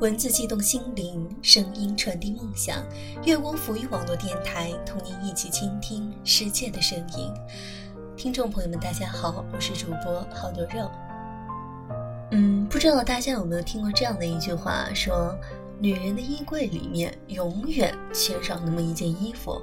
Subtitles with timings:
[0.00, 2.82] 文字激动心灵，声音传递梦想。
[3.22, 7.30] 月光浮语网络电台，同您一起倾听世界的声音。
[8.16, 10.90] 听众朋友们，大家好，我是主播好多肉。
[12.30, 15.38] 嗯，不知道大家有没有听过这样的一句话，说
[15.78, 19.60] 女人的衣柜里面永远缺少那么一件衣服，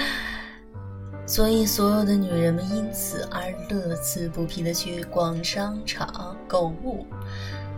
[1.28, 7.04] 所以所有的女人们因此而乐此不疲的去逛商场购物。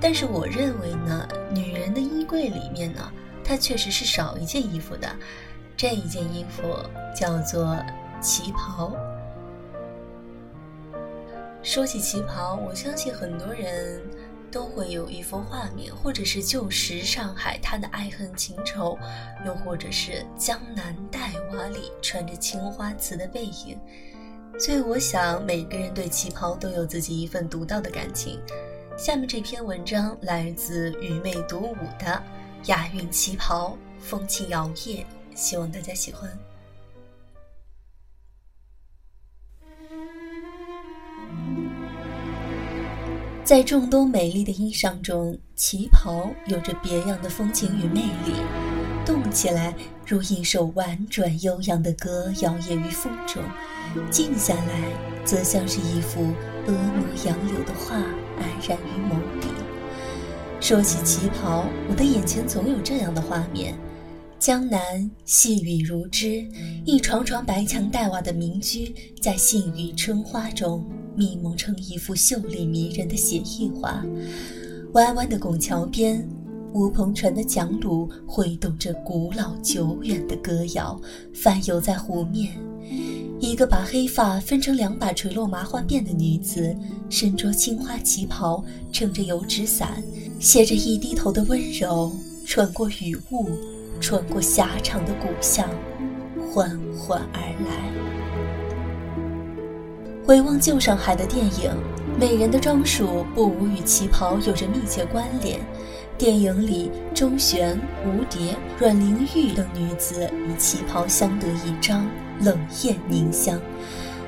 [0.03, 3.13] 但是我认为呢，女人的衣柜里面呢，
[3.45, 5.09] 它确实是少一件衣服的，
[5.77, 6.77] 这一件衣服
[7.15, 7.79] 叫做
[8.21, 8.93] 旗袍。
[11.63, 14.03] 说起旗袍，我相信很多人
[14.51, 18.99] 都会有一幅画面，或者是旧时上海滩的爱恨情仇，
[19.47, 23.79] 又或者是江南黛瓦里穿着青花瓷的背影。
[24.59, 28.41] 所以我想，每个人对旗袍都有自己一份独到的感情。
[28.97, 32.23] 下面这篇文章来自愚昧独舞的
[32.67, 36.31] 雅韵旗袍，风情摇曳，希望大家喜欢。
[43.43, 48.35] 在众多美丽的衣裳中，旗袍有着别样的风情与魅力，
[49.05, 49.75] 动起来
[50.07, 53.43] 如一首婉转悠扬的歌，摇曳于风中；
[54.11, 56.23] 静下来，则像是一幅
[56.67, 57.97] 婀娜杨柳的画。
[58.39, 59.49] 黯然于眸底。
[60.61, 63.75] 说起旗袍，我的眼前总有这样的画面：
[64.39, 66.47] 江南细雨如织，
[66.85, 70.85] 一幢幢白墙黛瓦的民居，在细雨春花中
[71.17, 74.05] 密蒙成一幅秀丽迷人的写意画。
[74.95, 76.29] 弯弯的拱桥边，
[76.75, 81.01] 乌篷船的桨橹挥动着古老久远的歌谣，
[81.35, 82.53] 翻游在湖面。
[83.43, 86.77] 一个把黑发分成两把垂落麻花辫的女子，
[87.11, 90.01] 身着青花旗袍，撑着油纸伞，
[90.39, 92.13] 携着一低头的温柔，
[92.47, 93.49] 穿过雨雾，
[94.01, 95.69] 穿过狭长的古巷，
[96.53, 97.91] 缓缓而来。
[100.25, 101.77] 回望旧上海的电影，
[102.21, 105.59] 美人的装束不无与旗袍有着密切关联。
[106.17, 112.07] 电影里，周旋、蝴蝶、阮玲玉等女子与旗袍相得益彰。
[112.43, 113.61] 冷艳凝香，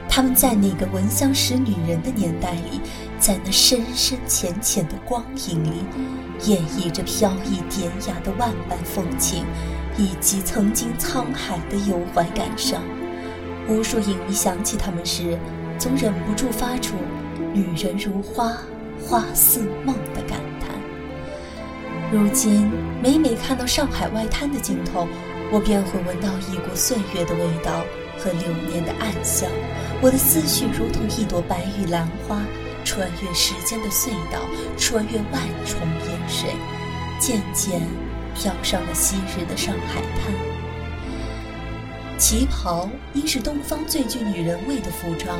[0.09, 2.81] 他们在那个闻香识女人的年代里，
[3.19, 5.85] 在那深深浅浅的光影里，
[6.45, 9.45] 演绎着飘逸典雅的万般风情，
[9.97, 12.83] 以及曾经沧海的忧怀感伤。
[13.69, 15.39] 无数影迷想起他们时，
[15.79, 16.95] 总忍不住发出
[17.53, 18.53] “女人如花，
[19.03, 20.71] 花似梦”的感叹。
[22.13, 22.71] 如今，
[23.03, 25.09] 每每看到上海外滩的镜头，
[25.51, 27.83] 我便会闻到一股岁月的味道。
[28.19, 29.49] 和流年的暗香，
[30.01, 32.43] 我的思绪如同一朵白玉兰花，
[32.85, 34.41] 穿越时间的隧道，
[34.77, 36.51] 穿越万重烟水，
[37.19, 37.81] 渐渐
[38.35, 40.35] 飘上了昔日的上海滩。
[42.17, 45.39] 旗袍应是东方最具女人味的服装，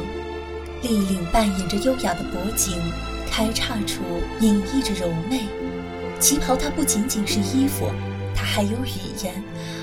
[0.83, 2.79] 立领扮演着优雅的脖颈，
[3.31, 4.03] 开叉处
[4.41, 5.43] 隐逸着柔媚。
[6.19, 7.91] 旗袍它不仅仅是衣服，
[8.35, 9.43] 它还有语言。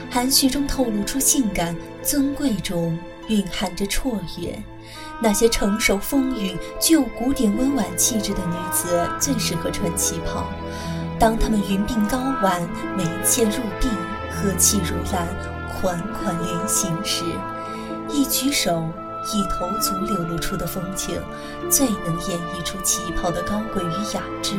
[0.09, 1.73] 含蓄中透露出性感，
[2.03, 2.97] 尊贵中
[3.27, 4.57] 蕴含着绰约。
[5.21, 10.45] 那些成熟风韵、具有古典温婉气质的女子最适合穿旗袍。
[11.19, 12.61] 当她们云鬓高挽、
[12.97, 13.87] 眉倩入鬓、
[14.31, 15.27] 和气如兰、
[15.69, 17.23] 款款莲行时，
[18.09, 18.83] 一举手、
[19.31, 21.21] 一投足流露出的风情，
[21.69, 24.55] 最能演绎出旗袍的高贵与雅致。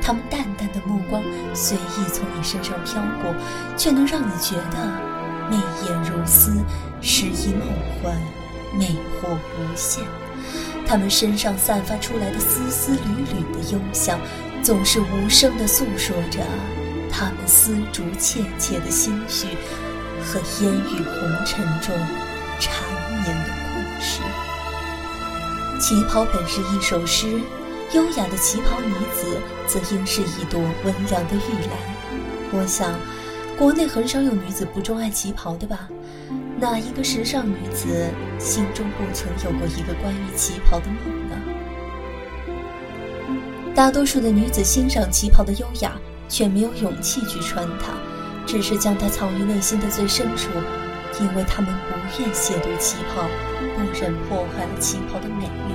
[0.00, 1.20] 他们淡淡的目光
[1.52, 3.34] 随意从你身上飘过，
[3.76, 5.11] 却能让你觉得
[5.52, 6.64] 媚眼如丝，
[7.02, 7.68] 诗意梦
[8.02, 8.16] 幻，
[8.72, 8.86] 魅
[9.20, 10.02] 惑无限。
[10.86, 12.98] 他们身上散发出来的丝丝缕
[13.34, 14.18] 缕的幽香，
[14.62, 16.40] 总是无声地诉说着
[17.10, 19.46] 他们丝竹切切的心绪
[20.24, 21.94] 和烟雨红尘中
[22.58, 22.72] 缠
[23.22, 24.22] 绵的故事。
[25.78, 27.38] 旗袍本是一首诗。
[27.92, 31.76] 优雅的旗袍女子，则应是一朵温良的玉兰。
[32.50, 32.90] 我想，
[33.62, 35.88] 国内很少有女子不钟爱旗袍的吧？
[36.58, 41.36] 哪一个时尚女子心中不曾有过一个关于旗袍的梦呢？
[43.72, 45.92] 大多数的女子欣赏旗袍的优雅，
[46.28, 47.92] 却没有勇气去穿它，
[48.48, 50.48] 只是将它藏于内心的最深处，
[51.20, 53.28] 因为她们不愿亵渎旗袍，
[53.76, 55.74] 不忍破坏了旗袍的美丽。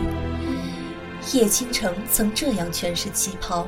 [1.32, 3.66] 叶倾城曾这样诠释旗袍：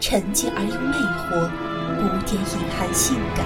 [0.00, 1.48] 沉静而又魅惑，
[2.26, 3.44] 点隐含性感。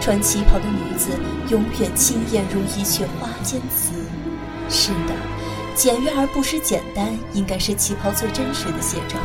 [0.00, 1.10] 穿旗袍的女子
[1.48, 3.94] 永远清艳如一阙花间词。
[4.68, 5.14] 是的，
[5.74, 9.16] 简约而不失简单，应该是旗袍最真实的写照。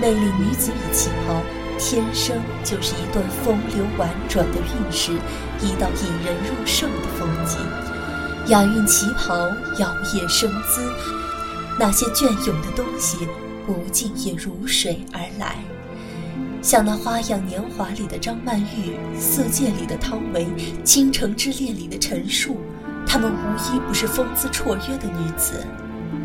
[0.00, 1.42] 魅力女子与旗袍，
[1.78, 5.12] 天生就是一段风流婉转的韵事，
[5.60, 7.58] 一道引人入胜的风景。
[8.48, 9.34] 雅韵旗袍
[9.78, 10.92] 摇曳生姿，
[11.78, 13.26] 那些隽永的东西，
[13.66, 15.56] 不尽也如水而来。
[16.64, 20.46] 像那《花样年华》里的张曼玉，《色戒》里的汤唯，
[20.82, 22.56] 《倾城之恋》里的陈数，
[23.06, 25.62] 她们无一不是风姿绰约的女子。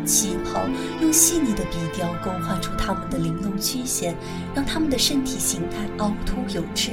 [0.06, 0.62] 旗袍
[1.02, 4.16] 用细腻的笔调勾画出她们的玲珑曲线，
[4.54, 6.92] 让她们的身体形态凹凸有致；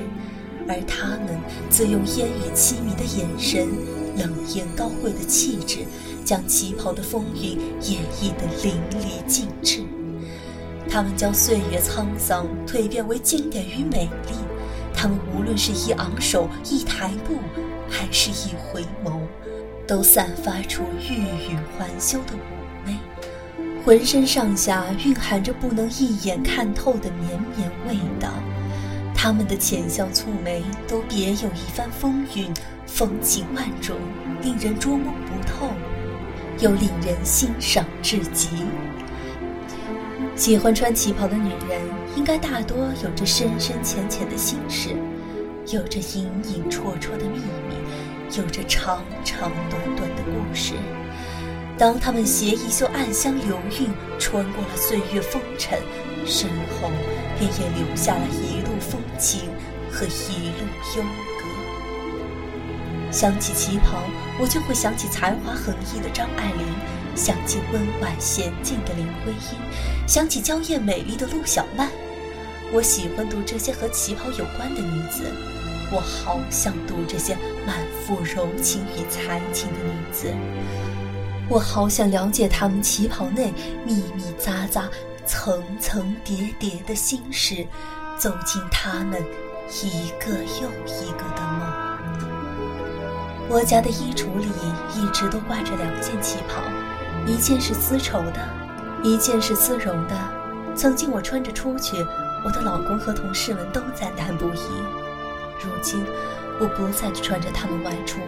[0.67, 1.39] 而她们
[1.69, 3.69] 则用烟雨凄迷的眼神、
[4.17, 5.85] 冷艳高贵的气质，
[6.25, 7.57] 将旗袍的风韵
[7.89, 9.83] 演绎得淋漓尽致。
[10.89, 14.33] 他们将岁月沧桑蜕变为经典与美丽。
[14.93, 17.35] 他们无论是一昂首、一抬步，
[17.89, 19.19] 还是一回眸，
[19.85, 22.37] 都散发出欲语还休的妩
[22.83, 22.97] 媚，
[23.85, 28.29] 浑身上下蕴含着不能一眼看透的绵绵味道。
[29.13, 32.51] 他们的浅笑蹙眉都别有一番风韵，
[32.85, 33.95] 风情万种，
[34.41, 35.71] 令人捉摸不透，
[36.59, 38.49] 又令人欣赏至极。
[40.37, 41.81] 喜欢穿旗袍的女人，
[42.15, 44.95] 应该大多有着深深浅浅的心事，
[45.75, 50.75] 有着隐隐绰绰的秘密，有着长长短短的故事。
[51.75, 53.89] 当她们携一袖暗香流韵，
[54.19, 55.79] 穿过了岁月风尘，
[56.23, 56.47] 身
[56.79, 56.91] 后
[57.39, 59.49] 便也留下了一路风情
[59.91, 61.47] 和一路幽歌。
[63.11, 64.03] 想起旗袍，
[64.39, 66.96] 我就会想起才华横溢的张爱玲。
[67.17, 71.89] 想起温婉娴静的林徽因，想起娇艳美丽的陆小曼。
[72.71, 75.23] 我喜欢读这些和旗袍有关的女子，
[75.91, 77.35] 我好想读这些
[77.65, 77.75] 满
[78.05, 80.31] 腹柔情与才情的女子。
[81.49, 83.51] 我好想了解她们旗袍内
[83.83, 84.83] 密密匝匝、
[85.25, 87.65] 层层叠叠的心事，
[88.15, 89.23] 走进她们
[89.81, 91.87] 一个又一个的梦。
[93.49, 94.45] 我家的衣橱里
[94.93, 96.61] 一直都挂着两件旗袍。
[97.27, 98.39] 一件是丝绸的，
[99.03, 100.15] 一件是丝绒的。
[100.73, 102.05] 曾经我穿着出去，
[102.45, 104.61] 我的老公和同事们都赞叹不已。
[105.61, 106.05] 如今，
[106.57, 108.21] 我不再穿着它们外出，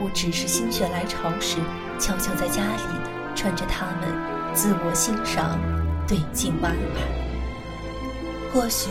[0.00, 1.58] 我只是心血来潮时，
[1.98, 2.82] 悄悄在家里
[3.36, 5.60] 穿着它们，自我欣赏，
[6.08, 7.02] 对镜玩玩。
[8.54, 8.88] 或许，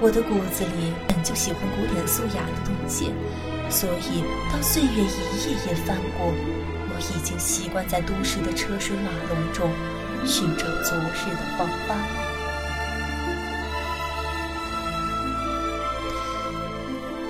[0.00, 3.12] 我的骨子里本就喜欢古典素雅的东西，
[3.68, 4.22] 所以
[4.52, 6.32] 当岁月一页页翻过。
[7.52, 9.70] 习惯在都市的车水马龙中
[10.24, 11.94] 寻找昨日的黄花。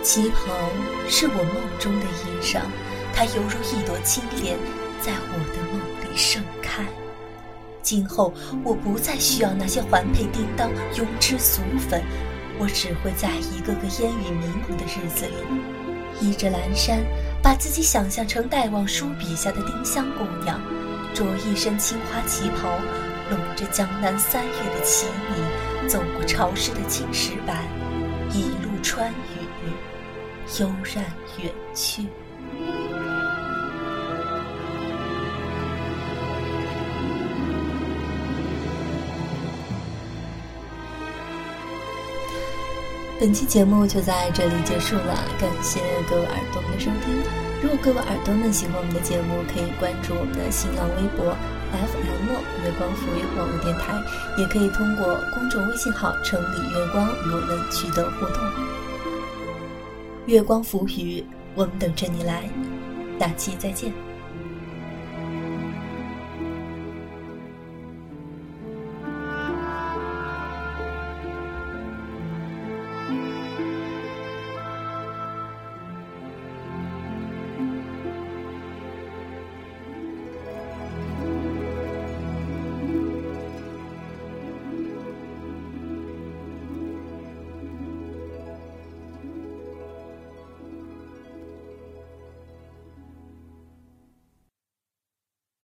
[0.01, 0.55] 旗袍
[1.09, 2.61] 是我梦中的衣裳，
[3.13, 4.57] 它犹如一朵青莲，
[5.01, 6.85] 在我的梦里盛开。
[7.83, 8.33] 今后
[8.63, 12.01] 我不再需要那些环佩叮当、庸脂俗粉，
[12.61, 15.35] 我只会在一个个烟雨迷蒙的日子里，
[16.21, 17.01] 依着阑珊。
[17.43, 20.61] 把自己想象成戴望舒笔下的丁香姑娘，
[21.13, 22.79] 着一身青花旗袍，
[23.31, 27.57] 拢着江南三月的奇米，走过潮湿的青石板，
[28.31, 29.73] 一路穿雨，
[30.61, 31.05] 悠然
[31.39, 32.07] 远去。
[43.23, 45.79] 本期节目就在这里结束了，感谢
[46.11, 47.23] 各位耳朵们的收听。
[47.63, 51.33] 如果各位耳朵们喜欢我们的节目，可以关注我们的新浪微博
[51.71, 53.95] FM 月光浮语网络电台，
[54.37, 58.43] 也可以通过公众微信号“城里月光”与我们取得互动。
[60.27, 61.25] 月光浮语，
[61.55, 62.51] 我们等着你来，
[63.21, 63.93] 下期再见。